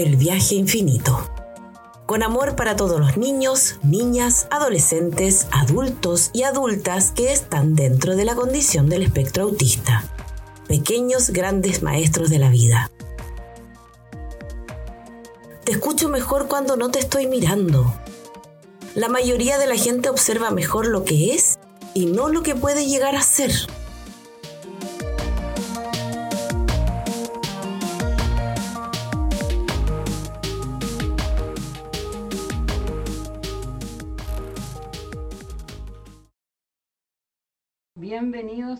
[0.00, 1.30] El viaje infinito.
[2.06, 8.24] Con amor para todos los niños, niñas, adolescentes, adultos y adultas que están dentro de
[8.24, 10.04] la condición del espectro autista.
[10.66, 12.90] Pequeños grandes maestros de la vida.
[15.64, 17.94] Te escucho mejor cuando no te estoy mirando.
[18.94, 21.58] La mayoría de la gente observa mejor lo que es
[21.92, 23.52] y no lo que puede llegar a ser.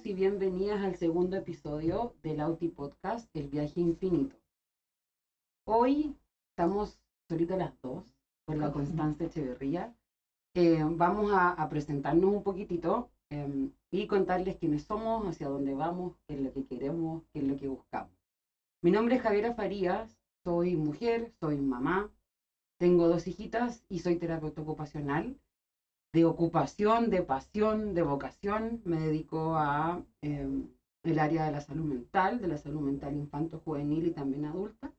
[0.03, 4.37] Bienvenidos y bienvenidas al segundo episodio del Auti Podcast, El viaje infinito.
[5.67, 6.17] Hoy
[6.51, 6.99] estamos
[7.29, 8.05] ahorita las dos
[8.47, 9.95] con la Constanza Echeverría.
[10.55, 16.35] Eh, vamos a, presentarnos un poquitito em, y contarles quiénes somos, hacia dónde vamos, qué
[16.35, 18.17] es lo que queremos, qué es lo que buscamos.
[18.83, 22.11] Mi nombre es Javiera Farías, soy mujer, soy mamá,
[22.79, 25.39] tengo dos hijitas y soy terapeuta ocupacional
[26.13, 28.81] de ocupación, de pasión, de vocación.
[28.85, 30.69] Me dedico a em,
[31.05, 34.93] el área de la salud mental, de la salud mental infanto-juvenil y también adulta,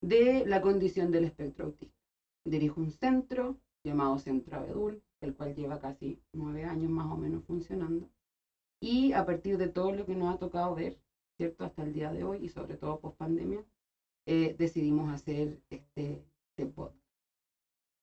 [0.00, 1.94] de la condición del espectro autista.
[2.44, 7.44] Dirijo un centro llamado Centro Abedul, el cual lleva casi nueve años más o menos
[7.44, 8.08] funcionando.
[8.80, 10.98] Y a partir de todo lo que nos ha tocado ver,
[11.36, 11.64] ¿cierto?
[11.64, 13.64] Hasta el día de hoy y sobre todo post pandemia,
[14.26, 17.05] eh, decidimos hacer este, este podcast.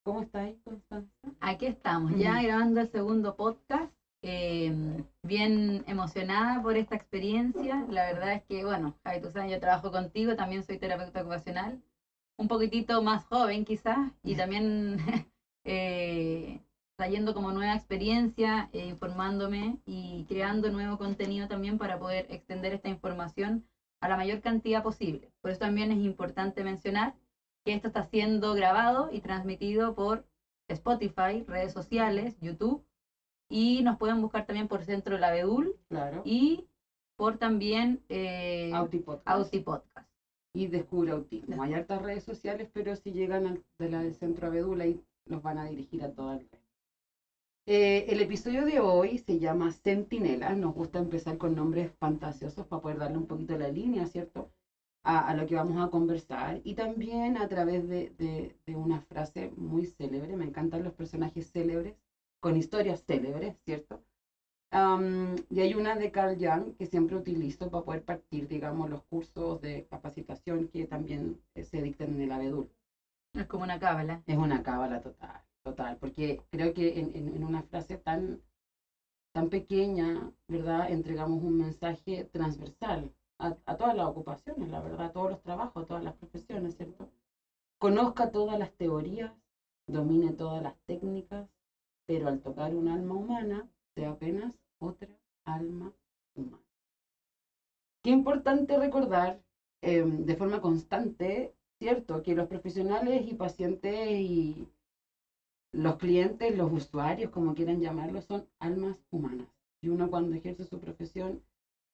[0.03, 1.09] ¿Cómo estáis, Constanza?
[1.39, 3.89] Aquí estamos, ya grabando el segundo podcast.
[4.21, 7.85] Em, bien emocionada por esta experiencia.
[7.89, 11.81] La verdad es que, bueno, Javi, tú sabes, yo trabajo contigo, también soy terapeuta ocupacional.
[12.37, 14.97] Un poquitito más joven quizás y también
[15.63, 16.59] eh,
[16.97, 22.89] trayendo como nueva experiencia, eh, informándome y creando nuevo contenido también para poder extender esta
[22.89, 23.63] información
[24.01, 25.31] a la mayor cantidad posible.
[25.41, 27.13] Por eso también es importante mencionar
[27.63, 30.25] que esto está siendo grabado y transmitido por
[30.67, 32.85] Spotify, redes sociales, YouTube,
[33.49, 36.21] y nos pueden buscar también por Centro La Bedul claro.
[36.25, 36.67] y
[37.15, 40.07] por también eh, Autipodcast.
[40.55, 41.61] Y Descubre Autismo.
[41.63, 45.41] Hay hartas redes sociales, pero si llegan al, de la del Centro Abedul, ahí nos
[45.41, 46.47] van a dirigir a todo el
[47.65, 50.53] eh, el episodio de hoy se llama Centinela.
[50.53, 54.51] Nos gusta empezar con nombres fantasiosos para poder darle un poquito la línea, ¿cierto?
[55.03, 60.35] A, lo que vamos a conversar y también a través de, una frase muy célebre.
[60.35, 61.95] Me encantan los personajes célebres,
[62.39, 64.01] con historias célebres, ¿cierto?
[65.49, 69.61] y hay una de Carl Jung que siempre utilizo para poder partir, digamos, los cursos
[69.61, 72.67] de capacitación que también eh, se dictan en el abedul.
[73.35, 74.23] Es como una cábala.
[74.25, 78.39] Es una cábala total, total, porque creo que en, en una frase tan,
[79.31, 80.89] tan pequeña, ¿verdad?
[80.89, 85.87] Entregamos un mensaje transversal a, todas las ocupaciones, la verdad, a todos los trabajos, a
[85.87, 87.07] todas las profesiones, ¿cierto?
[87.77, 89.31] Conozca todas las teorías,
[89.87, 91.47] domine todas las técnicas,
[92.05, 95.91] pero al tocar un alma humana, sea apenas otra alma
[96.35, 96.63] humana.
[98.01, 99.41] Qué importante recordar
[99.81, 102.21] em, de forma constante, ¿cierto?
[102.21, 104.67] Que los profesionales y pacientes y
[105.71, 109.47] los clientes, los usuarios, como quieran llamarlo, son almas humanas.
[109.81, 111.41] Y uno cuando ejerce su profesión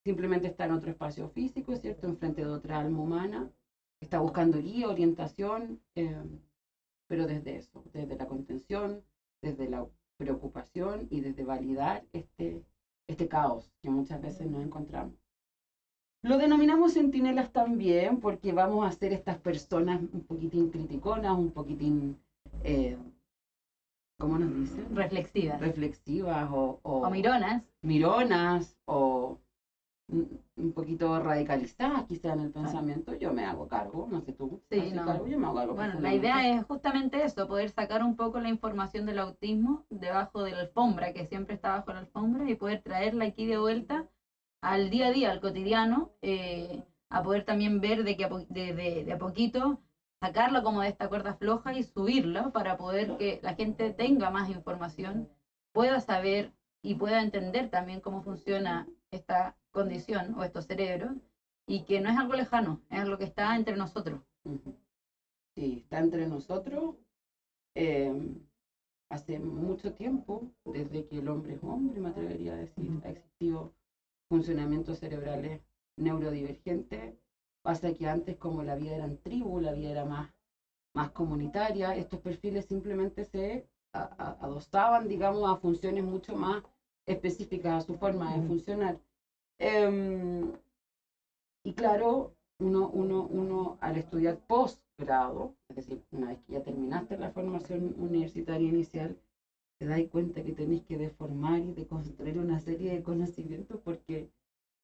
[0.04, 2.06] simplemente está en otro espacio físico, ¿cierto?
[2.06, 3.50] Enfrente de otra alma humana,
[4.00, 6.22] está buscando guía, orientación, eh,
[7.08, 9.02] pero desde eso, desde la contención,
[9.42, 12.62] desde la preocupación y desde validar este,
[13.08, 15.14] este caos que muchas veces nos encontramos.
[16.22, 22.20] Lo denominamos centinelas también porque vamos a ser estas personas un poquitín criticonas, un poquitín,
[22.62, 22.98] eh,
[24.18, 24.94] ¿cómo nos dicen?
[24.94, 25.58] Reflexivas.
[25.58, 27.64] Reflexivas o, o, o mironas.
[27.80, 29.38] Mironas o
[30.56, 34.60] un poquito radicalizadas quizá en el pensamiento, yo me hago cargo, no sé tú.
[34.70, 35.26] Sí, no.
[35.26, 35.74] yo me hago cargo.
[35.74, 40.42] Bueno, la idea es justamente eso, poder sacar un poco la información del autismo debajo
[40.42, 44.08] de la alfombra, que siempre está bajo la alfombra, y poder traerla aquí de vuelta
[44.60, 49.04] al día a día, al cotidiano, eh, a poder también ver de que de, de,
[49.04, 49.80] de a poquito
[50.20, 54.50] sacarlo como de esta cuerda floja y subirlo para poder que la gente tenga más
[54.50, 55.28] información,
[55.72, 56.52] pueda saber
[56.82, 61.16] y pueda entender también cómo funciona esta condición o estos cerebros
[61.66, 64.20] y que no es algo lejano, es algo que está entre nosotros.
[65.54, 66.96] Sí, está entre nosotros
[67.74, 68.34] em,
[69.10, 73.72] hace mucho tiempo, desde que el hombre es hombre, me atrevería a decir, ha existido
[74.28, 75.60] funcionamientos cerebrales
[75.96, 77.14] neurodivergentes.
[77.62, 80.32] Pasa que antes como la vida era en tribu, la vida era más,
[80.94, 86.62] más comunitaria, estos perfiles simplemente se adosaban, digamos, a funciones mucho más
[87.06, 89.00] específicas, a su forma de funcionar.
[89.60, 90.50] Em,
[91.62, 97.16] y claro, uno, uno, uno al estudiar posgrado, es decir, una vez que ya terminaste
[97.16, 99.14] la formación universitaria inicial,
[99.78, 104.26] te das cuenta que tenés que deformar y de construir una serie de conocimientos porque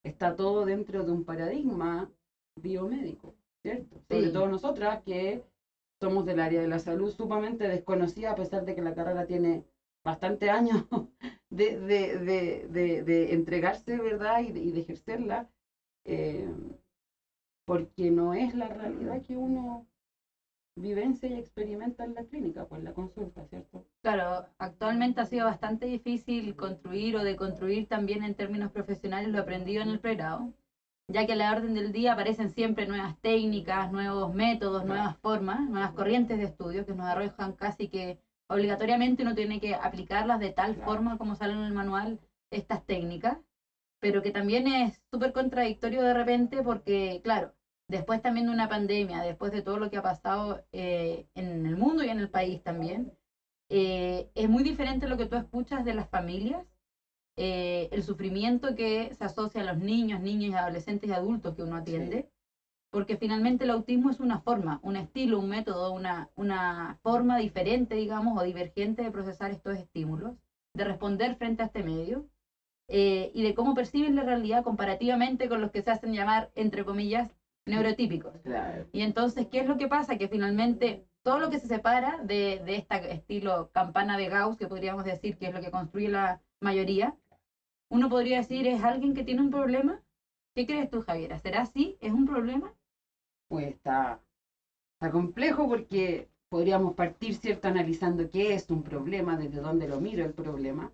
[0.04, 2.10] está todo dentro de un paradigma
[2.60, 3.32] biomédico,
[3.62, 3.98] ¿cierto?
[4.10, 5.42] Sobre todo nosotras que
[6.00, 9.62] somos del área de la salud sumamente desconocida a pesar de que la carrera tiene
[10.04, 10.82] bastante años
[11.56, 14.40] de, de, de, de entregarse, ¿verdad?
[14.40, 15.48] Y de, ejercerla,
[16.04, 16.46] eh,
[17.64, 19.86] porque no es la realidad que uno
[20.76, 23.82] vivencia y experimenta en la clínica, pues la consulta, ¿cierto?
[24.02, 29.82] Claro, actualmente ha sido bastante difícil construir o deconstruir también en términos profesionales lo aprendido
[29.82, 30.52] en el pregrado,
[31.08, 35.68] ya que a la orden del día aparecen siempre nuevas técnicas, nuevos métodos, nuevas formas,
[35.68, 40.50] nuevas corrientes de estudio que nos arrojan casi que obligatoriamente uno tiene que aplicarlas de
[40.50, 42.18] tal forma como salen en el manual
[42.50, 43.38] estas técnicas,
[44.00, 47.52] pero que también es súper contradictorio de repente porque, claro,
[47.88, 51.76] después también de una pandemia, después de todo lo que ha pasado eh, en el
[51.76, 53.12] mundo y en el país también,
[53.68, 56.64] eh, es muy diferente lo que tú escuchas de las familias,
[57.36, 61.76] eh, el sufrimiento que se asocia a los niños, niños, adolescentes y adultos que uno
[61.76, 62.28] atiende,
[62.96, 67.94] porque finalmente el autismo es una forma, un estilo, un método, una, una forma diferente,
[67.94, 70.32] digamos, o divergente de procesar estos estímulos,
[70.72, 72.26] de responder frente a este medio.
[72.88, 77.28] y de cómo perciben la realidad comparativamente con los que se hacen llamar, entre comillas,
[77.66, 78.32] neurotípicos.
[78.92, 80.16] Y entonces, ¿qué es lo que pasa?
[80.16, 84.68] Que finalmente todo lo que se separa de, de este estilo campana de Gauss, que
[84.68, 87.14] podríamos decir que es lo que construye la mayoría,
[87.90, 90.00] uno podría decir, ¿es alguien que tiene un problema?
[90.54, 91.38] ¿Qué crees tú, Javiera?
[91.38, 91.96] ¿Será así?
[92.00, 92.72] ¿Es un problema?
[93.48, 94.20] Pues está,
[94.94, 100.24] está complejo porque podríamos partir, ¿cierto?, analizando qué es un problema, desde dónde lo miro
[100.24, 100.92] el problema.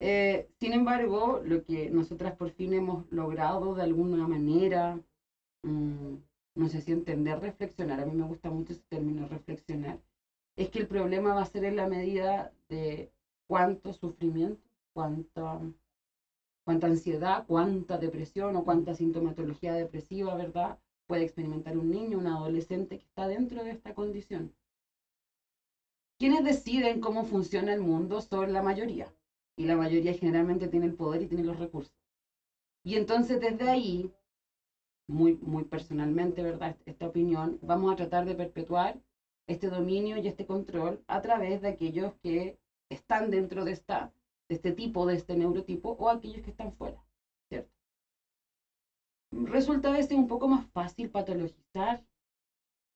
[0.00, 5.00] Eh, sin embargo, lo que nosotras por fin hemos logrado de alguna manera
[5.64, 6.14] Mm,
[6.56, 9.98] no sé si entender, reflexionar, a mí me gusta mucho ese término, reflexionar,
[10.56, 13.10] es que el problema va a ser en la medida de
[13.48, 14.60] cuánto sufrimiento,
[14.94, 15.60] cuánta,
[16.64, 20.76] cuánta ansiedad, cuánta depresión o cuánta sintomatología depresiva, ¿verdad?
[21.10, 24.54] Puede experimentar un niño, un adolescente que está dentro de esta condición.
[26.20, 29.12] Quienes deciden cómo funciona el mundo son la mayoría.
[29.56, 31.92] Y la mayoría generalmente tiene el poder y tiene los recursos.
[32.84, 34.12] Y entonces desde ahí
[35.08, 36.76] muy, muy personalmente, ¿verdad?
[36.86, 39.02] Esta opinión, vamos a tratar de perpetuar
[39.48, 42.56] este dominio y este control a través de aquellos que
[42.88, 44.12] están dentro de, esta,
[44.48, 47.04] de este tipo, de este neurotipo, o aquellos que están fuera,
[47.48, 47.79] ¿cierto?
[49.32, 52.02] Resulta a veces un poco más fácil patologizar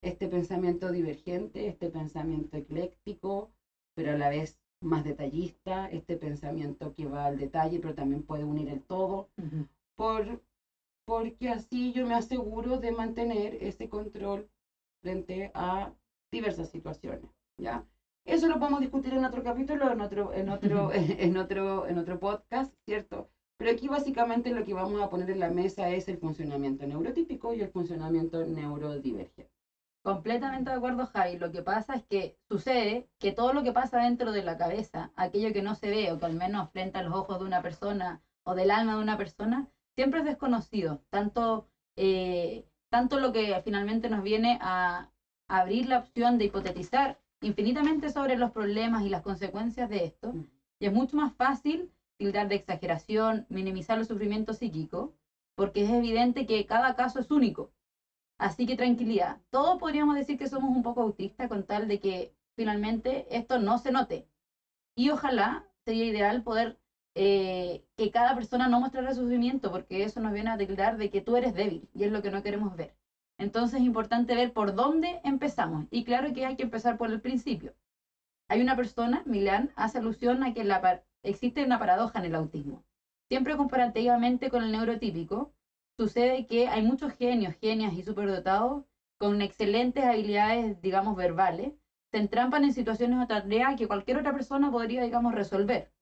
[0.02, 3.50] este pensamiento divergente, este pensamiento ecléctico,
[3.94, 8.44] pero a la vez más detallista, este pensamiento que va al detalle, pero también puede
[8.44, 9.28] unir el todo,
[9.96, 10.40] por
[11.06, 14.48] porque así yo me aseguro de mantener ese control
[15.02, 15.92] frente a
[16.32, 17.28] diversas situaciones,
[17.58, 17.86] ¿ya?
[18.26, 22.18] Eso lo podemos discutir en otro capítulo, en otro, en otro, en otro, en otro
[22.18, 23.28] podcast, ¿cierto?
[23.56, 27.54] Pero aquí básicamente lo que vamos a poner en la mesa es el funcionamiento neurotípico
[27.54, 29.50] y el funcionamiento neurodivergente.
[30.02, 31.38] Completamente de acuerdo, Javi.
[31.38, 35.12] Lo que pasa es que sucede que todo lo que pasa dentro de la cabeza,
[35.16, 37.62] aquello que no se ve o que al menos frente a los ojos de una
[37.62, 43.62] persona o del alma de una persona, siempre es desconocido, tanto, eh, tanto lo que
[43.64, 45.10] finalmente nos viene a,
[45.48, 50.46] abrir la opción de hipotetizar infinitamente sobre los problemas y las consecuencias de esto, mm.
[50.80, 55.14] y es mucho más fácil tildar de exageración, minimizar el sufrimiento psíquico,
[55.54, 57.70] porque es evidente que cada caso es único.
[58.38, 59.40] Así que tranquilidad.
[59.50, 63.78] Todos podríamos decir que somos un poco autistas con tal de que finalmente esto no
[63.78, 64.26] se note.
[64.96, 66.78] Y ojalá sería ideal poder
[67.14, 71.20] eh, que cada persona no mostrara sufrimiento, porque eso nos viene a declarar de que
[71.20, 72.94] tú eres débil y es lo que no queremos ver.
[73.38, 75.86] Entonces es importante ver por dónde empezamos.
[75.90, 77.72] Y claro que hay que empezar por el principio.
[78.48, 80.80] Hay una persona, Milán, hace alusión a que la,
[81.24, 82.84] existe una paradoja en el autismo.
[83.28, 85.54] Siempre comparativamente con el neurotípico,
[85.98, 88.84] sucede que hay muchos genios, genias y superdotados
[89.18, 91.74] con excelentes habilidades, digamos, verbales,
[92.12, 95.92] se entrampan en situaciones o tareas que cualquier otra persona podría, digamos, resolver.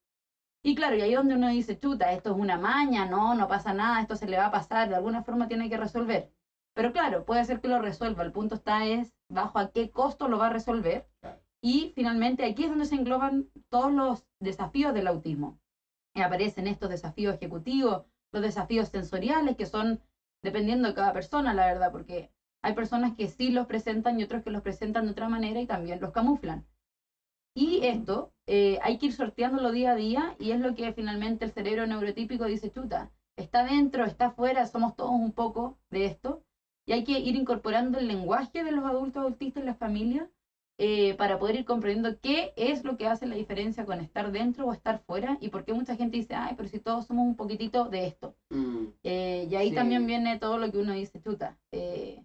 [0.63, 3.73] Y claro, y ahí donde uno dice, chuta, esto es una maña, no, no pasa
[3.73, 6.33] nada, esto se le va a pasar, de alguna forma tiene que resolver.
[6.75, 10.29] Pero claro, puede ser que lo resuelva, el punto está es bajo a qué costo
[10.29, 11.07] lo va a resolver.
[11.63, 15.61] Y finalmente aquí es donde se engloban todos los desafíos del autismo.
[16.15, 20.01] Aparecen estos desafíos ejecutivos, los desafíos sensoriales, que son
[20.43, 24.43] dependiendo de cada persona, la verdad, porque hay personas que sí los presentan y otros
[24.43, 26.67] que los presentan de otra manera y también los camuflan.
[27.55, 31.45] Y esto eh, hay que ir sorteándolo día a día y es lo que finalmente
[31.45, 36.43] el cerebro neurotípico dice, chuta, está dentro, está afuera, somos todos un poco de esto.
[36.87, 40.29] y hay que ir incorporando el lenguaje de los adultos autistas en la familia
[40.85, 44.67] eh, para poder ir comprendiendo qué es lo que hace la diferencia con estar dentro
[44.67, 47.37] o estar fuera y por qué mucha gente dice, ay, pero si todos somos un
[47.37, 48.35] poquitito de esto.
[48.51, 49.77] Mm, Eh, y ahí Sí.
[49.77, 51.57] también viene todo lo que uno dice, chuta.
[51.71, 52.21] eh,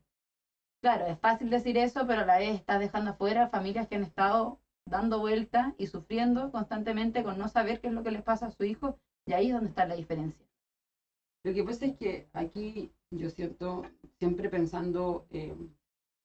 [0.82, 4.04] claro, es fácil decir eso, pero a la vez estás dejando afuera familias que han
[4.04, 4.58] estado
[4.90, 8.50] dando vueltas y sufriendo constantemente con no saber qué es lo que les pasa a
[8.50, 8.96] su hijo,
[9.28, 10.46] y ahí es donde está la diferencia.
[11.44, 13.84] Lo que pasa es que aquí yo siento,
[14.18, 15.54] siempre pensando eh,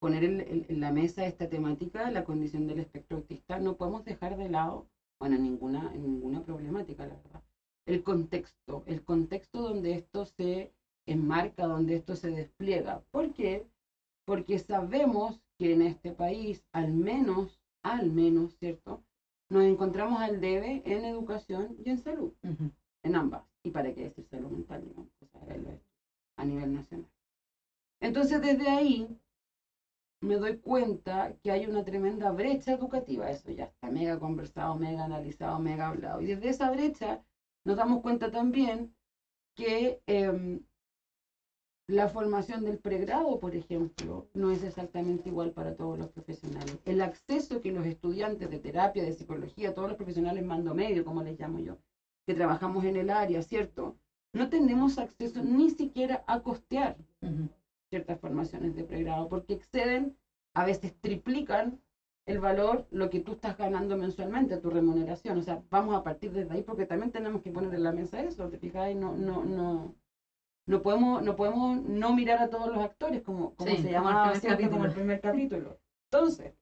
[0.02, 4.48] poner en, la mesa esta temática, la condición del espectro autista, no podemos dejar de
[4.48, 4.88] lado,
[5.20, 7.40] bueno, ninguna, ninguna problemática, la verdad,
[7.86, 10.72] el contexto, el contexto donde esto se
[11.06, 13.04] enmarca, donde esto se despliega.
[13.12, 13.64] ¿Por qué?
[14.24, 19.04] Porque sabemos que en este país, al menos, al menos, ¿cierto?
[19.50, 22.32] Nos encontramos al debe en educación y en salud
[23.04, 23.44] en ambas.
[23.62, 24.82] ¿Y para qué decir salud mental?
[24.96, 25.42] O sea,
[26.38, 27.08] a nivel nacional.
[28.00, 29.08] Entonces, desde ahí
[30.22, 33.28] me doy cuenta que hay una tremenda brecha educativa.
[33.28, 36.20] Eso ya está mega conversado, mega analizado, mega hablado.
[36.20, 37.22] Y desde esa brecha
[37.64, 38.94] nos damos cuenta también
[39.54, 40.64] que em,
[41.88, 46.78] la formación del pregrado, por ejemplo, no es exactamente igual para todos los profesionales.
[46.84, 51.22] El acceso que los estudiantes de terapia, de psicología, todos los profesionales mando medio, como
[51.22, 51.78] les llamo yo,
[52.26, 53.96] que trabajamos en el área, ¿cierto?
[54.32, 56.96] No tenemos acceso ni siquiera a costear
[57.92, 60.14] ciertas formaciones de pregrado, porque exceden,
[60.54, 61.78] a veces triplican
[62.26, 65.36] el valor, lo que tú estás ganando mensualmente, tu remuneración.
[65.36, 68.18] O sea, vamos a partir desde ahí, porque también tenemos que poner en la mesa
[68.20, 68.94] eso, ¿te fijas?
[68.94, 69.94] No, no, no,
[70.66, 74.32] no podemos, no podemos no mirar a todos los actores, como, como Sí, se llamaba
[74.32, 74.92] como el capítulo.
[74.94, 75.76] primer capítulo.
[76.10, 76.52] Entonces,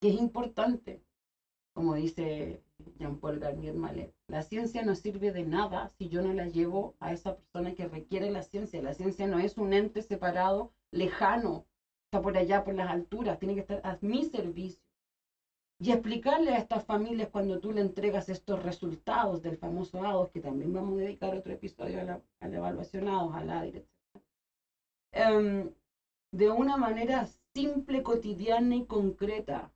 [0.00, 1.00] que es importante,
[1.72, 2.62] como dice
[2.98, 7.12] Jean-Paul Garnier Mallet, la ciencia no sirve de nada si yo no la llevo a
[7.12, 8.82] esa persona que requiere la ciencia.
[8.82, 11.66] La ciencia no es un ente separado, lejano,
[12.04, 14.80] está por allá, por las alturas, tiene que estar a mi servicio.
[15.80, 20.40] Y explicarle a estas familias cuando tú le entregas estos resultados del famoso ADOS, que
[20.40, 23.86] también vamos a dedicar otro episodio a la, a la evaluación ADOS, al ADIR, etc.
[25.12, 25.72] Em,
[26.32, 29.72] de una manera simple, cotidiana y concreta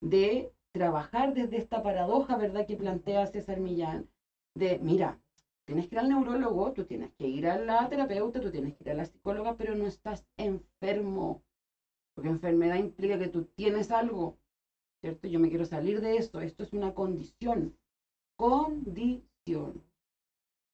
[0.00, 4.08] de trabajar desde esta paradoja, ¿verdad?, que plantea César Millán,
[4.54, 5.20] de, mira,
[5.64, 8.84] tienes que ir al neurólogo, tú tienes que ir a la terapeuta, tú tienes que
[8.84, 11.42] ir a la psicóloga, pero no estás enfermo,
[12.14, 14.36] porque enfermedad implica que tú tienes algo,
[15.00, 15.28] ¿cierto?
[15.28, 17.74] Yo me quiero salir de esto, esto es una condición,
[18.36, 19.84] condición.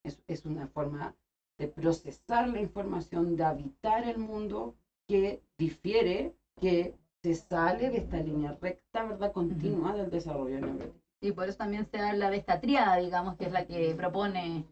[0.04, 1.14] Es, es una forma
[1.58, 4.74] de procesar la información, de habitar el mundo
[5.08, 11.00] que difiere, que se sale de esta línea recta, ¿verdad?, continua del desarrollo neurótico.
[11.22, 14.62] Y por eso también se habla de esta triada, digamos, que es la que propone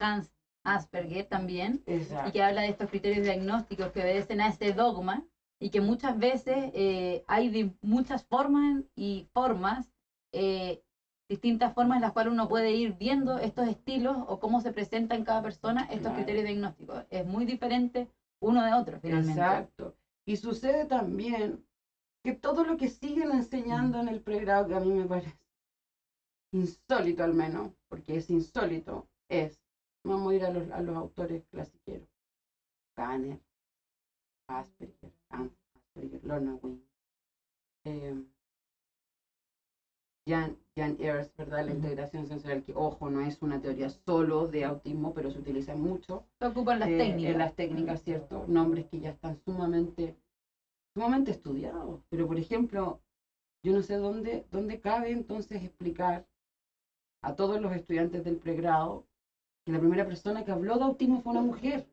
[0.00, 0.30] Hans
[0.64, 2.32] Asperger también, y Exacto.
[2.32, 5.22] que habla de estos criterios diagnósticos que obedecen a ese dogma
[5.60, 9.90] y que muchas veces eh, hay de muchas formas y formas,
[10.32, 10.78] eh,
[11.28, 15.14] distintas formas en las cuales uno puede ir viendo estos estilos o cómo se presenta
[15.14, 16.14] en cada persona estos Claro.
[16.14, 17.04] criterios diagnósticos.
[17.10, 18.08] Es muy diferente
[18.40, 19.40] uno de otro, finalmente.
[19.42, 19.92] Exacto.
[20.26, 21.62] Y sucede también
[22.22, 25.38] que todo lo que siguen enseñando en el pregrado, que a mí me parece
[26.52, 29.60] insólito al menos, porque es insólito, es,
[30.04, 32.08] vamos a ir a los, a los autores clasiqueros,
[32.96, 33.38] Kanner,
[34.48, 36.80] Asperger, Asperger, Lorna Wing,
[37.84, 38.14] eh,
[40.28, 41.64] Jan, Jan Ayers, ¿verdad?
[41.64, 45.74] La integración sensorial, que ojo, no es una teoría solo de autismo, pero se utiliza
[45.74, 47.32] mucho Se ocupan las eh, técnicas.
[47.32, 48.44] En las técnicas, ¿cierto?
[48.46, 50.14] Nombres que ya están sumamente,
[50.94, 52.00] sumamente estudiados.
[52.08, 53.00] Pero, por ejemplo,
[53.62, 56.26] yo no sé dónde, dónde cabe entonces explicar
[57.22, 59.04] a todos los estudiantes del pregrado
[59.64, 61.86] que la primera persona que habló de autismo fue una mujer.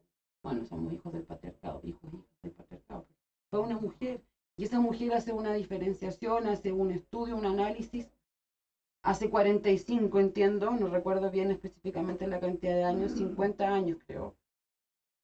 [0.44, 3.06] Bueno, somos hijos del patriarcado, hijos hijas del patriarcado.
[3.50, 4.22] Fue una mujer.
[4.58, 8.08] Y esa mujer hace una diferenciación, hace un estudio, un análisis.
[9.02, 14.36] Hace 45, entiendo, no recuerdo bien específicamente la cantidad de años, 50 años creo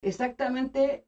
[0.02, 1.06] exactamente,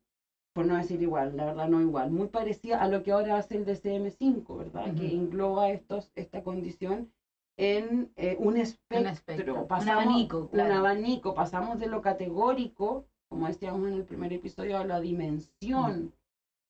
[0.54, 3.56] por no decir igual, la verdad no igual, muy parecida a lo que ahora hace
[3.56, 4.86] el DCM5, ¿verdad?
[4.94, 5.16] Que Ujú.
[5.16, 7.12] engloba estos, esta condición
[7.58, 9.10] en eh, un espectro.
[9.10, 10.70] espectro, un pasamos- abanico, claro.
[10.72, 16.14] Un abanico, pasamos de lo categórico, como decíamos en el primer episodio, a la dimensión.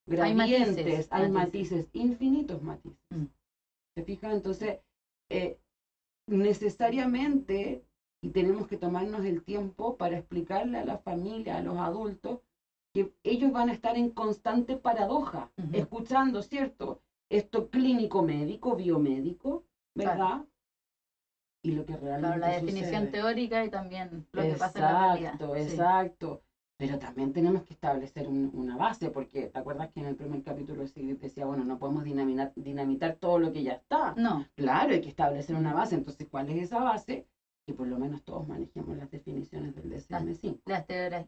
[0.06, 1.32] Hay Gradientes, matices, hay matices.
[1.32, 2.98] matices, infinitos matices.
[3.10, 3.24] Mm.
[3.94, 4.32] ¿Se fijan?
[4.32, 4.80] Entonces,
[5.30, 5.58] eh,
[6.26, 7.82] necesariamente,
[8.22, 12.40] y tenemos que tomarnos el tiempo para explicarle a la familia, a los adultos,
[12.94, 15.76] que ellos van a estar en constante paradoja, Ujú.
[15.76, 17.00] escuchando, ¿cierto?
[17.28, 20.46] Esto clínico médico, biomédico, ¿verdad?
[21.64, 23.10] Y lo que realmente Claro, la definición sucede.
[23.10, 25.32] teórica y también lo que pasa en la realidad.
[25.34, 25.60] Exacto, Sí.
[25.72, 26.40] exacto.
[26.76, 30.82] pero también tenemos que establecer una base, porque te acuerdas que en el primer capítulo
[30.82, 34.12] decía, bueno, no podemos dinamitar, dinamitar todo lo que ya está.
[34.16, 34.44] No.
[34.56, 35.94] Claro, hay que establecer una base.
[35.94, 37.26] Entonces, ¿cuál es esa base?
[37.66, 40.60] Que por lo menos todos manejemos las definiciones del DSM-5.
[40.66, 40.84] Las,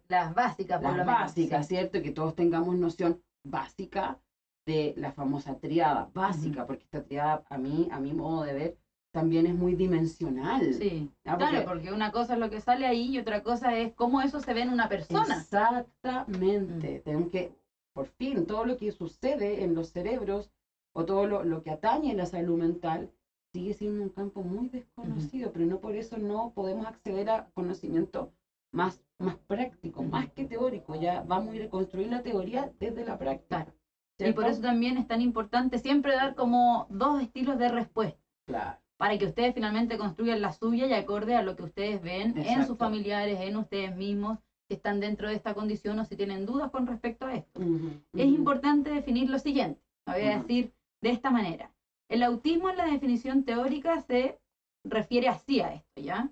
[0.08, 2.02] las, básicas, por las básicas, ¿cierto?
[2.02, 4.20] Que todos tengamos noción básica
[4.66, 8.76] de la famosa triada, básica, porque esta triada, a mí, a mi modo de ver,
[9.16, 10.74] también es muy dimensional.
[10.74, 14.20] Sí, claro, porque una cosa es lo que sale ahí y otra cosa es cómo
[14.20, 15.38] eso se ve en una persona.
[15.38, 16.98] Exactamente.
[16.98, 17.02] Mm.
[17.02, 17.56] Tenemos que,
[17.94, 20.50] por fin, todo lo que sucede en los cerebros
[20.92, 23.10] o todo lo, que atañe la salud mental
[23.56, 28.30] sigue siendo un campo muy desconocido, pero no por eso no podemos acceder a conocimiento
[28.70, 30.94] más, más práctico, más que teórico.
[30.94, 33.64] Ya vamos a ir a construir la teoría desde la práctica.
[34.18, 38.20] Y por eso también es tan importante siempre dar como dos estilos de respuesta.
[38.46, 42.34] Claro para que ustedes finalmente construyan la suya y acorde a lo que ustedes ven
[42.36, 46.46] en sus familiares, en ustedes mismos, que están dentro de esta condición o si tienen
[46.46, 47.60] dudas con respecto a esto.
[48.14, 50.72] Es importante definir lo siguiente, lo voy a decir
[51.02, 51.70] de esta manera.
[52.08, 54.38] El autismo en la definición teórica se
[54.84, 56.30] refiere así a esto, ¿ya?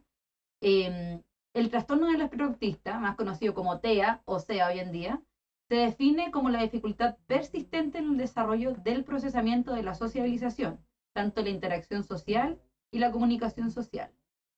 [0.60, 1.20] Em,
[1.54, 5.20] el trastorno del espectro autista, más conocido como TEA o SEA hoy en día,
[5.68, 10.78] se define como la dificultad persistente en el desarrollo del procesamiento de la sociabilización,
[11.12, 12.60] tanto la interacción social
[12.92, 14.10] y la comunicación social.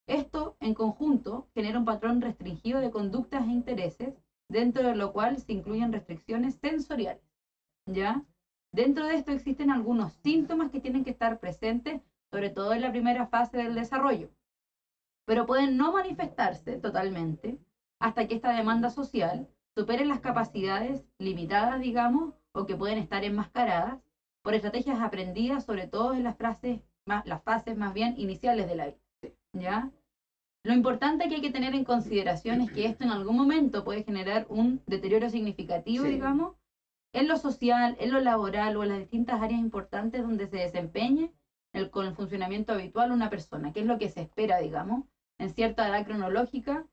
[0.07, 4.13] Esto, en conjunto, genera un patrón restringido de conductas e intereses,
[4.49, 7.23] dentro de lo cual se incluyen restricciones sensoriales.
[7.85, 8.23] ¿Ya?
[8.71, 12.91] Dentro de esto existen algunos síntomas que tienen que estar presentes, sobre todo en la
[12.91, 14.29] primera fase del desarrollo,
[15.25, 17.57] pero pueden no manifestarse totalmente
[17.99, 23.99] hasta que esta demanda social supere las capacidades limitadas, digamos, o que pueden estar enmascaradas
[24.43, 28.75] por estrategias aprendidas, sobre todo en las, frases más, las fases más bien iniciales de
[28.75, 28.97] la vida.
[29.53, 29.91] ¿ya?
[30.63, 34.03] Lo importante que hay que tener en consideración es que esto en algún momento puede
[34.03, 36.53] generar un deterioro significativo, digamos,
[37.17, 41.33] en lo social, en lo laboral o en las distintas áreas importantes donde se desempeñe
[41.73, 45.05] el, con el funcionamiento habitual una persona, que es lo que se espera, digamos,
[45.39, 46.85] en cierta edad cronológica,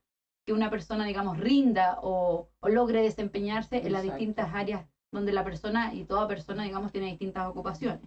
[0.47, 5.93] que una persona, digamos, rinda o, logre desempeñarse en las distintas áreas donde la persona
[5.93, 8.01] y toda persona, digamos, tiene distintas ocupaciones.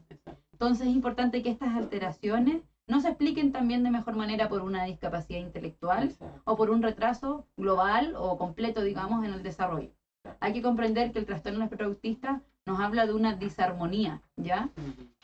[0.51, 4.85] Entonces es importante que estas alteraciones no se expliquen también de mejor manera por una
[4.85, 9.91] discapacidad intelectual o por un retraso global o completo, digamos, en el desarrollo.
[10.39, 14.69] Hay que comprender que el trastorno espectro autista nos habla de una disarmonía, ¿ya?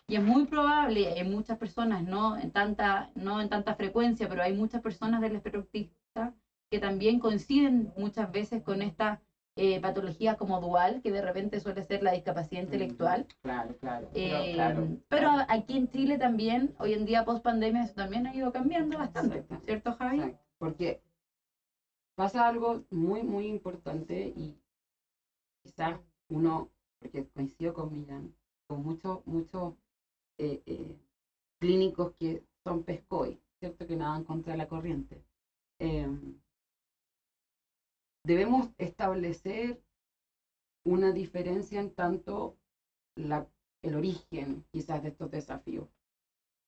[0.07, 4.41] Y es muy probable en muchas personas, no en tanta, no en tanta frecuencia, pero
[4.41, 6.33] hay muchas personas del espectro autista
[6.69, 9.19] que también coinciden muchas veces con esta
[9.55, 13.27] eh, patología como dual, que de repente suele ser la discapacidad intelectual.
[13.43, 14.09] Claro, claro.
[14.15, 18.51] Eh, pero, aquí en Chile también, hoy en día post pandemia, eso también ha ido
[18.51, 20.33] cambiando bastante, ¿cierto Javi?
[20.57, 20.99] Porque
[22.15, 24.55] pasa algo muy, muy importante y
[25.63, 25.99] quizás
[26.30, 28.34] uno, porque coincido con Millán,
[28.67, 29.73] con muchos, muchos
[30.38, 30.95] eh, eh,
[31.60, 33.86] clínicos que son pescoy, ¿cierto?
[33.88, 35.23] Que nadan contra la corriente.
[35.80, 36.38] Em,
[38.26, 39.82] debemos establecer
[40.86, 42.58] una diferencia en tanto
[43.15, 43.47] la,
[43.82, 45.88] el origen quizás de estos desafíos.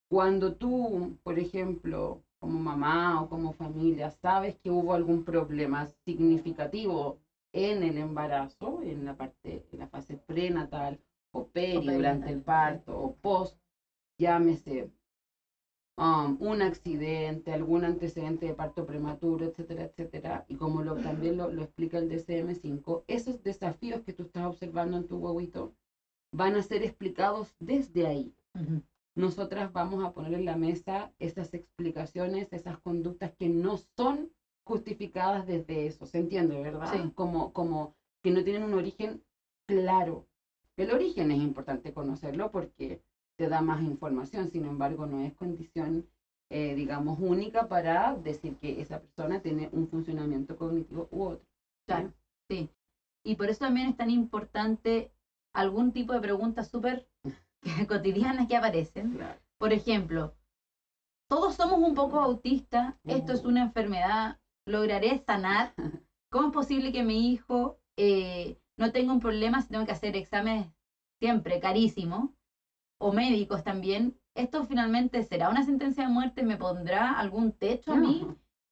[0.10, 7.20] Cuando tú, por ejemplo, como mamá o como familia, sabes que hubo algún problema significativo
[7.56, 11.00] en el embarazo, en la parte, en la fase prenatal
[11.32, 13.58] o peri, durante el parto o post,
[14.18, 14.92] llámese
[15.98, 21.50] Um, un accidente, algún antecedente de parto prematuro, etcétera, etcétera, y como lo, también lo,
[21.62, 25.74] explica el DCM5, esos desafíos que tú estás observando en tu huevito
[26.34, 28.34] van a ser explicados desde ahí.
[29.16, 34.30] Nosotras vamos a poner en la mesa esas explicaciones, esas conductas que no son
[34.66, 37.12] justificadas desde eso, ¿se entiende, verdad?
[37.14, 39.22] Como, como que no tienen un origen
[39.68, 40.26] claro.
[40.76, 43.00] El origen es importante conocerlo porque
[43.38, 46.06] te da más información, sin embargo no es condición,
[46.50, 51.46] eh, digamos, única para decir que esa persona tiene un funcionamiento cognitivo u otro.
[51.86, 52.12] Claro,
[52.50, 52.70] sí.
[53.24, 55.12] Y por eso también es tan importante
[55.54, 57.08] algún tipo de preguntas súper
[57.88, 59.18] cotidianas que aparecen.
[59.58, 60.34] Por ejemplo,
[61.28, 65.74] todos somos un poco autistas, esto es una enfermedad, ¿lograré sanar?
[66.30, 70.16] ¿Cómo es posible que mi hijo eh, no tenga un problema si tengo que hacer
[70.16, 70.70] exámenes
[71.20, 72.30] siempre carísimos?
[72.98, 76.44] o médicos también, ¿esto finalmente será una sentencia de muerte?
[76.44, 78.26] ¿Me pondrá algún techo a mí?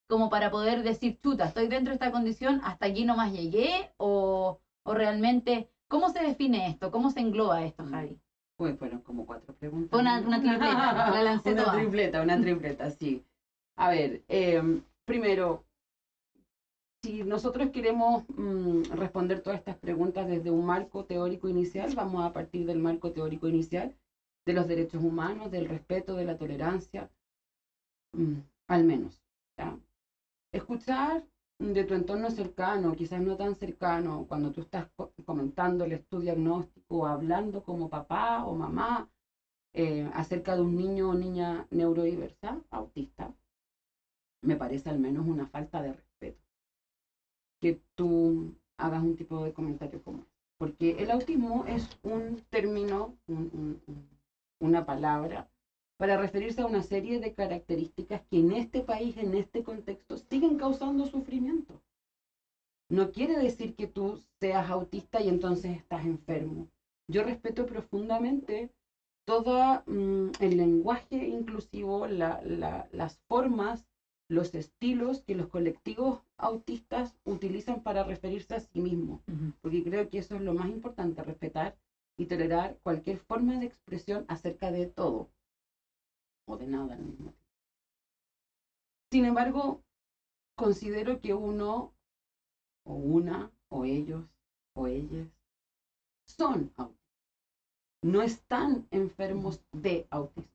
[0.07, 4.57] Como para poder decir, chuta, estoy dentro de esta condición, hasta allí nomás llegué, o,
[4.83, 6.91] o realmente, ¿cómo se define esto?
[6.91, 8.15] ¿Cómo se engloba esto, Javi?
[8.57, 9.97] Pues fueron como cuatro preguntas.
[9.97, 13.21] Una, una tripleta, la lancé Una tripleta, una tripleta, sí.
[13.77, 15.63] A ver, em, primero,
[17.03, 22.31] si nosotros queremos mm, responder todas estas preguntas desde un marco teórico inicial, vamos a
[22.31, 23.93] partir del marco teórico inicial
[24.45, 27.11] de los derechos humanos, del respeto, de la tolerancia,
[28.13, 29.21] mm, al menos.
[30.53, 31.23] Escuchar
[31.59, 34.87] de tu entorno cercano, quizás no tan cercano, cuando tú estás
[35.25, 39.09] comentando el estudio diagnóstico hablando como papá o mamá
[39.73, 43.33] eh, acerca de un niño o niña neurodiversa, autista,
[44.41, 46.12] me parece al menos una falta de respeto.
[47.63, 50.25] Que tú hagas un tipo de comentario como
[50.57, 53.15] Porque el autismo es un término,
[54.59, 55.49] una palabra
[55.95, 60.57] para referirse a una serie de características que en este país, en este contexto, siguen
[60.57, 61.79] causando sufrimiento.
[62.89, 66.67] No quiere decir que tú seas autista y entonces estás enfermo.
[67.07, 68.73] Yo respeto profundamente
[69.23, 73.87] todo mm, el lenguaje inclusivo, las formas,
[74.33, 79.21] los estilos que los colectivos autistas utilizan para referirse a sí mismos,
[79.61, 81.77] porque creo que eso es lo más importante, respetar
[82.17, 85.29] y tolerar cualquier forma de expresión acerca de todo
[86.47, 87.39] o de nada al mismo tiempo.
[89.11, 89.83] Sin embargo,
[90.55, 91.93] considero que uno
[92.85, 94.25] o una o ellos
[94.75, 95.27] o ellas
[96.25, 97.03] son autistas.
[98.01, 100.51] No están enfermos de autismo.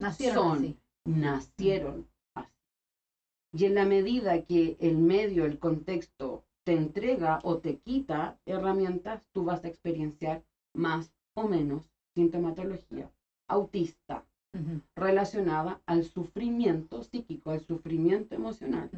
[0.00, 2.09] Nacieron son, Nacieron.
[3.52, 9.26] Y en la medida que el medio, el contexto te entrega o te quita herramientas,
[9.32, 10.42] tú vas a experienciar
[10.74, 11.82] más o menos
[12.14, 13.10] sintomatología
[13.48, 14.24] autista
[14.96, 18.88] relacionada al sufrimiento psíquico, al sufrimiento emocional.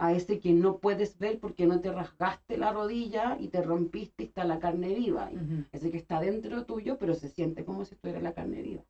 [0.00, 4.22] A ese que no puedes ver porque no te rasgaste la rodilla y te rompiste
[4.22, 5.28] y está la carne viva.
[5.72, 8.84] Ese que está dentro tuyo, pero se siente como si estuviera la carne viva.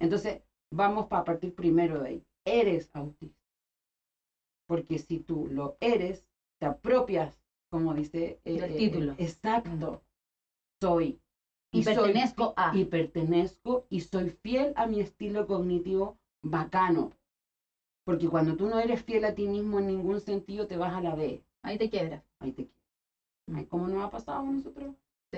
[0.00, 0.40] Entonces,
[0.72, 2.22] vamos para partir primero de ahí.
[2.44, 3.37] Eres autista.
[4.68, 6.24] Porque si tú lo eres,
[6.60, 7.34] te apropias,
[7.70, 9.14] como dice el eh, título.
[9.18, 10.02] Exacto.
[10.80, 11.18] Soy
[11.72, 12.76] y, pertenezco a.
[12.76, 17.12] Y pertenezco y soy fiel a mi estilo cognitivo bacano.
[18.04, 21.00] Porque cuando tú no eres fiel a ti mismo en ningún sentido, te vas a
[21.00, 21.42] la B.
[21.62, 22.22] Ahí te quiebras.
[22.38, 23.66] Ahí te quiebras.
[23.68, 24.94] ¿Cómo nos ha pasado a nosotros?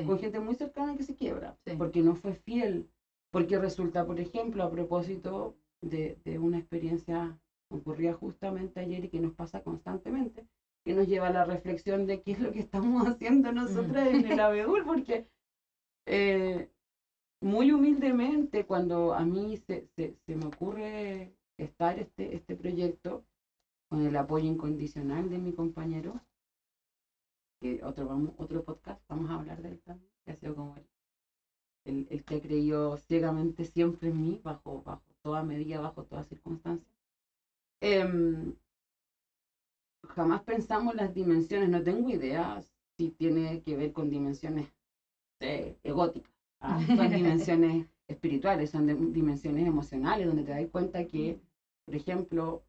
[0.07, 1.57] Con gente muy cercana que se quiebra.
[1.77, 2.89] Porque no fue fiel.
[3.33, 7.37] Porque resulta, por ejemplo, a propósito de, de una experiencia
[7.71, 10.47] ocurrida justamente ayer y que nos pasa constantemente,
[10.85, 14.27] que nos lleva a la reflexión de qué es lo que estamos haciendo nosotras en
[14.27, 15.27] el abedul, porque
[16.07, 16.69] eh,
[17.41, 23.25] muy humildemente, cuando a mí se, se, me ocurre estar este, este proyecto,
[23.89, 26.21] con el apoyo incondicional de mi compañero,
[27.61, 30.77] que otro, vamos, otro podcast, vamos a hablar de él también, que ha sido como
[31.85, 36.87] el, el, que creyó ciegamente siempre en mí, bajo, bajo toda medida, bajo toda circunstancia.
[37.81, 38.53] Em,
[40.15, 42.61] jamás pensamos las dimensiones, no tengo idea
[42.99, 44.67] si tiene que ver con dimensiones
[45.41, 46.79] eh, egóticas, ¿ah?
[46.97, 51.41] son dimensiones espirituales, son dimensiones emocionales, donde te das cuenta que,
[51.87, 52.63] por ejemplo,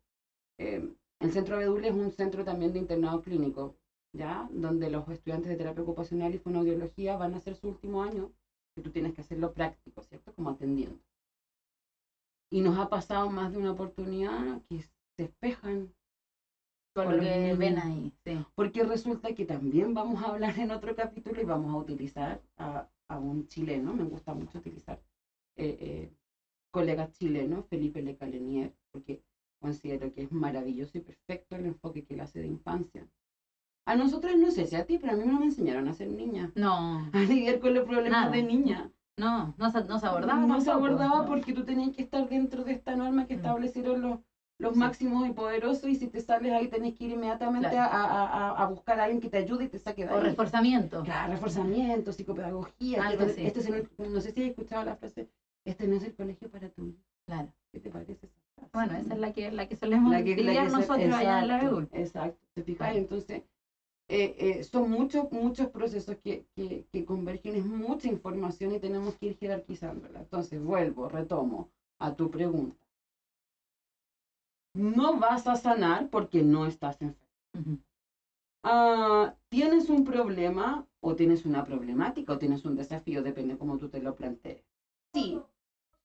[0.57, 3.75] em, el centro Bedul es un centro también de internado clínico,
[4.13, 4.47] ¿ya?
[4.51, 8.31] Donde los estudiantes de terapia ocupacional y fonoaudiología van a hacer su último año,
[8.75, 10.31] que tú tienes que hacerlo práctico, ¿cierto?
[10.33, 10.97] Como atendiendo.
[12.49, 14.83] Y nos ha pasado más de una oportunidad que
[15.21, 15.93] se espejan
[16.95, 18.11] con lo que ven ahí.
[18.55, 22.87] Porque resulta que también vamos a hablar en otro capítulo y vamos a utilizar a,
[23.19, 24.97] un chileno, me gusta mucho utilizar
[25.57, 26.11] eh, eh,
[26.71, 29.21] colegas chilenos, Felipe Lecalenier, porque
[29.59, 33.05] considero que es maravilloso y perfecto el enfoque que él hace de infancia.
[33.85, 36.07] A nosotros no sé si a ti, pero a mí no me enseñaron a ser
[36.07, 36.51] niña.
[36.55, 37.09] No.
[37.13, 38.91] A lidiar con los problemas de niña.
[39.17, 40.47] No, no se, no se abordaba.
[40.47, 43.39] No se abordaba porque tú tenías que estar dentro de esta norma que mm.
[43.39, 44.19] establecieron los,
[44.61, 48.63] los máximos y poderosos y si te sales ahí tenés que ir inmediatamente a, a,
[48.63, 50.17] a, buscar a alguien que te ayude y te saque de ahí.
[50.17, 51.01] O reforzamiento.
[51.03, 53.03] Claro, reforzamiento, psicopedagogía.
[53.03, 55.27] Algo este, este no, sé si has escuchado la frase,
[55.65, 56.95] este no es el colegio para tú.
[57.25, 57.51] Claro.
[57.71, 58.17] ¿Qué te parece
[58.71, 61.89] Bueno, esa es la que, la que solemos la que, nosotros allá en la EUL.
[61.93, 62.95] Exacto, ¿te fijas?
[62.95, 63.41] Entonces,
[64.09, 69.15] eh, eh, son muchos, muchos procesos que, que, que convergen, es mucha información y tenemos
[69.15, 70.19] que ir jerarquizándola.
[70.19, 72.75] Entonces, vuelvo, retomo a tu pregunta
[74.73, 77.79] no vas a sanar porque no estás enfermo.
[78.63, 83.89] Ah, tienes un problema o tienes una problemática o tienes un desafío, depende cómo tú
[83.89, 84.63] te lo plantees.
[85.13, 85.41] Sí,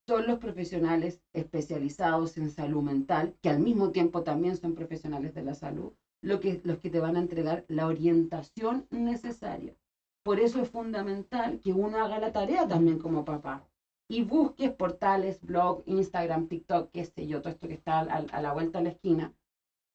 [0.06, 5.42] son los profesionales especializados en salud mental, que al mismo tiempo también son profesionales de
[5.42, 9.74] la salud, lo que, los que te van a entregar la orientación necesaria.
[10.24, 13.68] Por eso es fundamental que uno haga la tarea también como papá
[14.08, 18.52] y busques portales, blog, Instagram, TikTok, qué sé yo, todo esto que está a, la
[18.52, 19.32] vuelta de la esquina,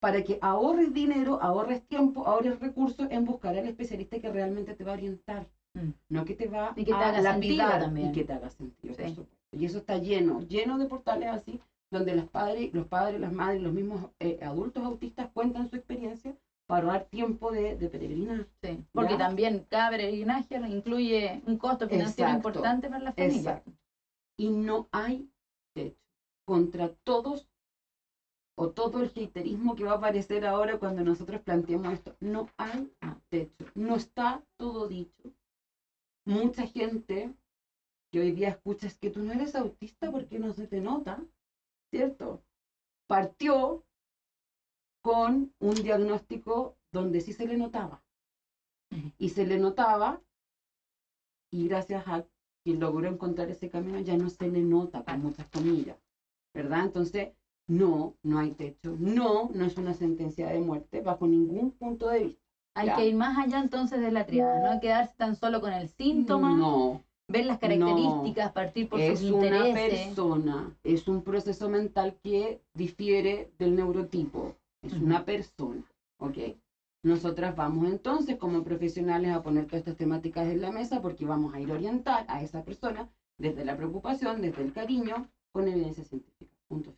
[0.02, 4.84] para que ahorres dinero, ahorres tiempo, ahorres recursos en buscar al especialista que realmente te
[4.84, 5.91] va a orientar, Mm.
[6.10, 8.10] no que te va Y que te a haga lapidar también.
[8.10, 9.15] y que te haga sentido, por Sí.
[9.15, 9.36] supuesto.
[9.54, 13.62] Y eso está lleno, lleno de portales así, donde los padres, los padres, las madres,
[13.62, 16.36] los mismos eh, adultos autistas cuentan su experiencia
[16.67, 18.45] para ahorrar tiempo de, de peregrinar.
[18.62, 19.17] Sí, porque ¿Ya?
[19.17, 23.38] también cada peregrinaje incluye un costo financiero Exacto, importante para la familia.
[23.38, 23.71] Exacto.
[24.41, 25.30] Y no hay
[25.75, 26.01] techo
[26.47, 27.47] contra todos
[28.58, 32.15] o todo el haterismo que va a aparecer ahora cuando nosotros planteemos esto.
[32.19, 32.91] No hay
[33.30, 33.65] techo.
[33.75, 35.32] No está todo dicho.
[36.25, 37.36] Mucha gente
[38.12, 41.23] que hoy día escuchas que tú no eres autista porque no se te nota,
[41.91, 42.41] ¿cierto?
[43.08, 43.86] Partió
[45.04, 48.01] con un diagnóstico donde sí se le notaba.
[49.19, 50.19] Y se le notaba
[51.51, 52.25] y gracias a
[52.63, 55.97] quien logró encontrar ese camino ya no se le nota con muchas comillas,
[56.54, 56.86] ¿verdad?
[56.86, 57.30] Entonces,
[57.67, 62.21] no, no hay techo, no, no es una sentencia de muerte bajo ningún punto de
[62.24, 62.41] vista.
[62.76, 62.95] Hay Ya.
[62.95, 66.56] que ir más allá entonces de la triada, no quedarse tan solo con el síntoma,
[66.56, 70.08] No, ver las características, partir por es sus una intereses.
[70.08, 75.84] persona, es un proceso mental que difiere del neurotipo, es una persona,
[76.19, 76.38] ¿ok?
[77.12, 81.54] Nosotras vamos entonces como profesionales a poner todas estas temáticas en la mesa porque vamos
[81.54, 83.10] a ir a orientar a esa persona
[83.40, 86.52] desde la preocupación, desde el cariño, con evidencia científica.
[86.68, 86.94] Punto.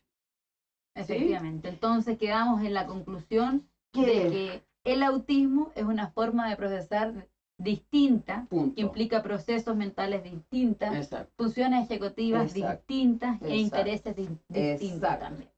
[0.95, 1.69] Efectivamente.
[1.69, 3.63] Entonces quedamos en la conclusión
[3.93, 8.75] de que el autismo es una forma de procesar distinta, Punto.
[8.75, 11.31] que implica procesos mentales distintas, Exacto.
[11.37, 12.77] funciones ejecutivas Exacto.
[12.87, 13.55] distintas e Exacto.
[13.55, 15.52] intereses di- distintos también.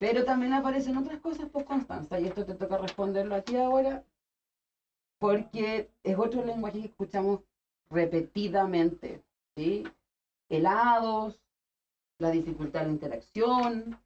[0.00, 4.02] Pero también aparecen otras cosas, pues Constanza, y esto te toca responderlo a ti ahora,
[5.18, 7.40] porque es otro lenguaje que escuchamos
[7.90, 9.22] repetidamente,
[9.54, 9.86] ¿sí?
[10.48, 11.38] Helados,
[12.18, 14.00] la dificultad de la interacción,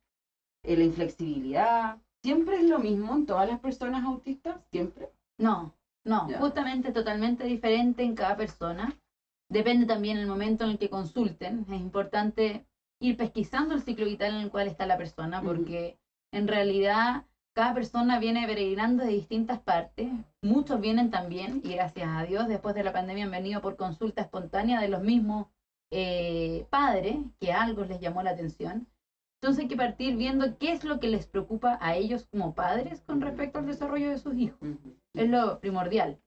[0.65, 2.03] eh, la inflexibilidad.
[2.25, 4.61] ¿Siempre es lo mismo en todas las personas autistas?
[4.73, 5.11] ¿Siempre?
[5.39, 6.39] No, no, Ya.
[6.39, 8.99] justamente totalmente diferente en cada persona.
[9.49, 11.67] Depende también el momento en el que consulten.
[11.71, 12.67] Es importante
[13.07, 15.99] ir pesquisando el ciclo vital en el cual está la persona, porque
[16.33, 20.09] en realidad cada persona viene peregrinando de distintas partes.
[20.43, 24.23] Muchos vienen también, y gracias a Dios, después de la pandemia han venido por consulta
[24.23, 25.47] espontánea de los mismos
[25.91, 28.89] eh, padres, que algo les llamó la atención.
[29.41, 33.03] Entonces hay que partir viendo qué es lo que les preocupa a ellos como padres
[33.03, 34.59] con respecto al desarrollo de sus hijos
[35.15, 36.19] es lo primordial.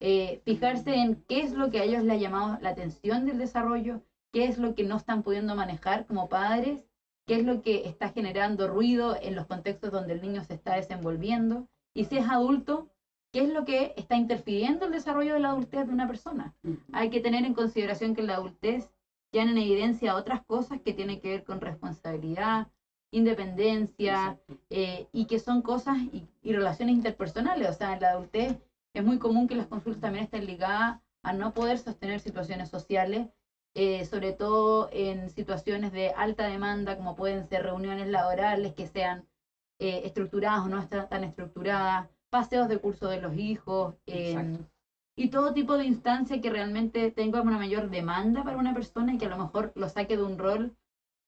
[0.00, 3.38] Eh, fijarse en qué es lo que a ellos les ha llamado la atención del
[3.38, 4.02] desarrollo,
[4.36, 6.84] qué es lo que no están pudiendo manejar como padres,
[7.26, 10.74] qué es lo que está generando ruido en los contextos donde el niño se está
[10.74, 12.90] desenvolviendo, y si es adulto,
[13.32, 16.54] qué es lo que está interfiriendo el desarrollo de la adultez de una persona.
[16.92, 18.92] Hay que tener en consideración que en la adultez
[19.32, 22.68] ya en evidencia otras cosas que tienen que ver con responsabilidad,
[23.12, 27.70] independencia, eh, y que son cosas y, y relaciones interpersonales.
[27.70, 28.58] O sea, en la adultez
[28.92, 33.28] es muy común que las consultas también estén ligadas a no poder sostener situaciones sociales,
[33.78, 39.26] eh, sobre todo en situaciones de alta demanda, como pueden ser reuniones laborales que sean
[39.78, 44.56] eh, estructuradas o no está- tan estructuradas, paseos de curso de los hijos, eh,
[45.14, 49.18] y todo tipo de instancia que realmente tenga una mayor demanda para una persona y
[49.18, 50.74] que a lo mejor lo saque de un rol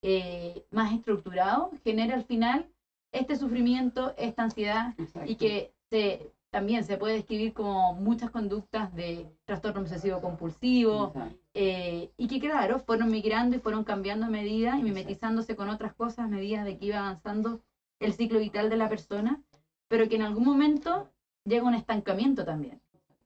[0.03, 2.67] eh, más estructurado, genera al final
[3.13, 5.31] este sufrimiento, esta ansiedad Exacto.
[5.31, 11.13] y que se, también se puede describir como muchas conductas de trastorno obsesivo compulsivo
[11.55, 15.95] eh, y que claro, fueron migrando y fueron cambiando a medida y mimetizándose con otras
[15.95, 17.61] cosas a medida de que iba avanzando
[18.01, 19.43] el ciclo vital de la persona,
[19.89, 21.11] pero que en algún momento
[21.45, 22.81] llega un estancamiento también.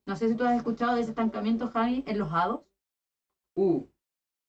[0.05, 2.61] No sé si tú has escuchado de ese estancamiento, Javi, en los hados.
[3.55, 3.85] Uh,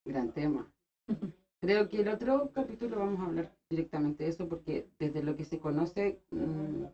[0.05, 0.69] gran tema.
[1.61, 5.45] Creo que el otro capítulo vamos a hablar directamente de eso porque desde lo que
[5.45, 6.85] se conoce mm,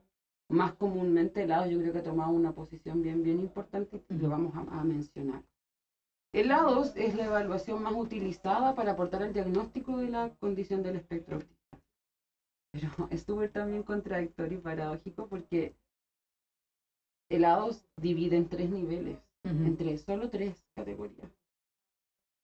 [0.51, 4.15] más comúnmente el HADOS yo creo que ha tomado una posición bien, bien importante y
[4.15, 5.43] lo vamos a, a mencionar.
[6.33, 10.97] El HADOS es la evaluación más utilizada para aportar el diagnóstico de la condición del
[10.97, 11.79] espectro autista.
[12.73, 15.75] Pero es súper también contradictorio y paradójico porque
[17.31, 21.31] el HADOS divide en tres niveles en tres, solo tres categorías.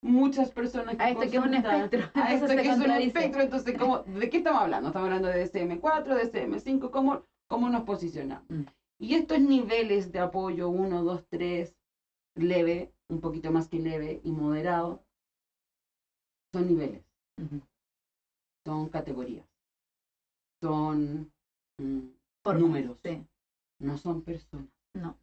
[0.02, 2.10] Muchas personas que A esto que es un espectro.
[2.14, 4.88] a esto que es un espectro, entonces, ¿cómo, ¿de qué estamos hablando?
[4.88, 8.48] Estamos hablando de DSM-4, DSM-5, ¿cómo, ¿cómo nos posicionamos?
[8.48, 8.62] Mm.
[8.98, 11.74] Y estos niveles de apoyo, 1, 2, 3,
[12.34, 15.02] leve, un poquito más que leve y moderado,
[16.52, 17.02] son niveles,
[18.64, 19.46] son categorías,
[20.62, 21.30] son
[21.78, 23.26] mm, números, sí.
[23.80, 24.70] no son personas.
[24.94, 25.18] No.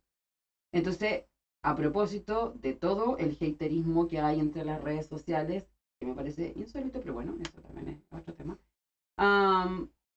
[0.72, 1.26] Entonces,
[1.64, 5.66] a propósito de todo el haterismo que hay entre las redes sociales,
[6.00, 8.58] que me parece insólito, pero bueno, eso también es otro tema.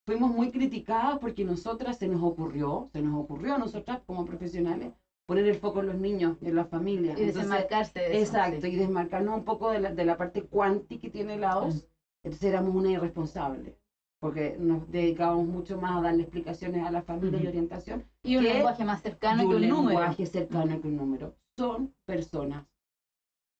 [0.06, 4.92] Fuimos muy criticadas porque nosotras se nos ocurrió, se nos ocurrió a nosotras como profesionales,
[5.26, 7.18] poner el foco en los niños y en las familias.
[7.18, 8.36] Y desmarcarse de eso.
[8.36, 11.84] Exacto, y desmarcarnos un poco de la, de la parte cuántica que tiene la OS.
[12.22, 13.76] Entonces éramos una irresponsable,
[14.20, 18.04] porque nos dedicábamos mucho más a darle explicaciones a la familia y orientación.
[18.22, 19.88] Y un que- lenguaje más cercano que un un número.
[20.00, 21.34] lenguaje cercano que un número.
[21.58, 22.64] Son personas.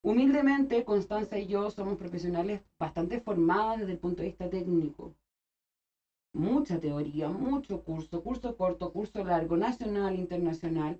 [0.03, 5.13] Humildemente, Constanza y yo somos profesionales bastante formadas desde el punto de vista técnico.
[6.37, 10.99] Mucha teoría, mucho curso, curso corto, curso largo, nacional, internacional,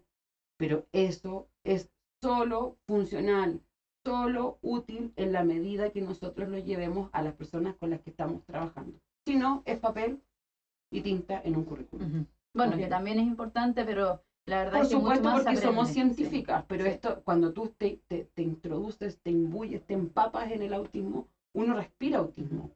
[0.59, 1.91] pero eso es
[2.23, 3.61] solo funcional,
[4.03, 8.09] solo útil en la medida que nosotros lo llevemos a las personas con las que
[8.11, 8.97] estamos trabajando.
[9.27, 10.19] Si no, es papel
[10.91, 12.07] y tinta en un currículum.
[12.07, 12.25] Ujú.
[12.55, 12.79] Bueno, Ok.
[12.81, 15.67] que también es importante, pero la verdad Por es que mucho supuesto, más porque se
[15.67, 15.93] somos aprende.
[15.93, 16.91] científicas, pero sí.
[16.93, 21.75] esto, cuando tú te, te, te introduces, te imbuyes, te empapas en el autismo, uno
[21.75, 22.71] respira autismo,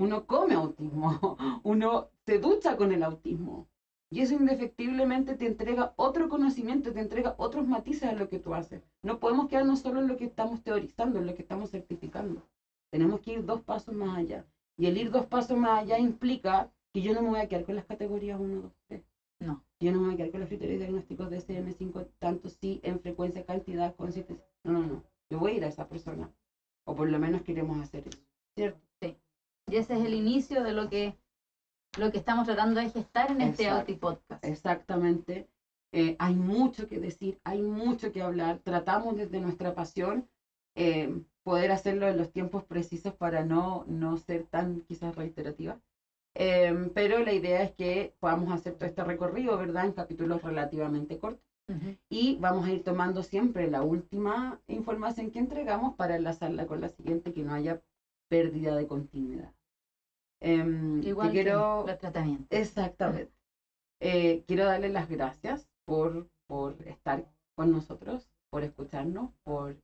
[0.00, 3.68] uno come autismo, uno se ducha con el autismo.
[4.10, 8.54] Y eso indefectiblemente te entrega otro conocimiento, te entrega otros matices a lo que tú
[8.54, 8.82] haces.
[9.02, 12.42] No podemos quedarnos solo en lo que estamos teorizando, en lo que estamos certificando.
[12.90, 14.44] Tenemos que ir dos pasos más allá.
[14.76, 17.64] Y el ir dos pasos más allá implica que yo no me voy a quedar
[17.64, 19.02] con las categorías 1, 2, 3.
[19.38, 19.62] No.
[19.78, 22.98] Yo no me voy a quedar con los criterios diagnósticos de SM5, tanto sí en
[23.00, 24.44] frecuencia, cantidad, consistencia.
[24.64, 25.04] No, no, no.
[25.28, 26.32] Yo voy a ir a esa persona.
[26.84, 28.19] O por lo menos queremos hacer eso.
[29.70, 31.16] Y ese es el inicio de lo que,
[31.96, 33.80] lo que estamos tratando de gestar en este Exacto.
[33.80, 34.44] Auti Podcast.
[34.44, 35.48] Exactamente.
[35.92, 38.58] Eh, hay mucho que decir, hay mucho que hablar.
[38.58, 40.28] Tratamos desde nuestra pasión
[40.74, 45.80] eh, poder hacerlo en los tiempos precisos para no, no ser tan quizás reiterativa.
[46.34, 49.86] Eh, pero la idea es que podamos hacer todo este recorrido, ¿verdad?
[49.86, 51.44] En capítulos relativamente cortos.
[52.08, 56.88] Y vamos a ir tomando siempre la última información que entregamos para enlazarla con la
[56.88, 57.80] siguiente, que no haya
[58.28, 59.52] pérdida de continuidad.
[60.40, 62.46] Em, Igual quiero, que los tratamientos.
[62.50, 63.32] exactamente.
[64.00, 67.24] Eh, quiero darle las gracias por, por estar
[67.56, 69.76] con nosotros, por escucharnos, por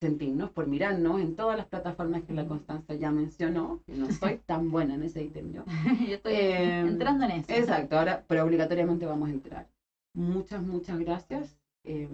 [0.00, 4.38] sentirnos, por mirarnos en todas las plataformas que la Constanza ya mencionó, que no soy
[4.46, 5.64] tan buena en ese ítem yo.
[6.08, 7.52] Yo estoy Eh, entrando en eso.
[7.52, 9.66] Exacto, ahora, pero obligatoriamente vamos a entrar.
[10.14, 11.58] Muchas, muchas gracias.
[11.84, 12.08] Eh,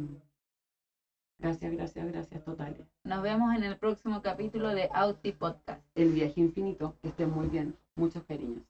[1.38, 2.86] gracias, gracias, gracias totales.
[3.04, 5.82] Nos vemos en el próximo capítulo de Auti Podcast.
[5.94, 7.76] El viaje infinito, que estén muy bien.
[7.96, 8.62] Muchos cariños.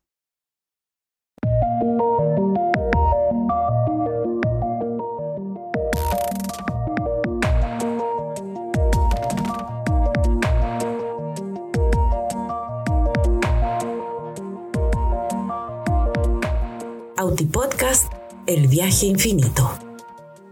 [17.16, 18.12] Autipodcast
[18.46, 19.70] El viaje infinito.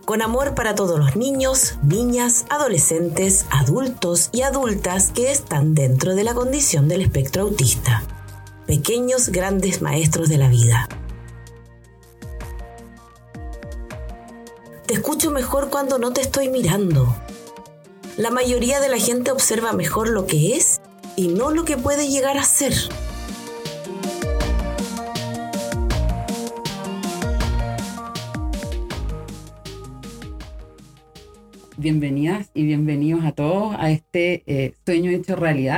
[0.07, 6.25] Con amor para todos los niños, niñas, adolescentes, adultos y adultas que están dentro de
[6.25, 8.03] la condición del espectro autista.
[8.67, 10.89] Pequeños grandes maestros de la vida.
[14.87, 17.15] Te escucho mejor cuando no te estoy mirando.
[18.17, 20.81] La mayoría de la gente observa mejor lo que es
[21.17, 22.75] y no lo que puede llegar a ser.
[31.77, 35.71] Bienvenidas y bienvenidos a todos a este eh, sueño hecho realidad.